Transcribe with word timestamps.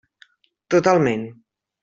Totalment. 0.75 1.23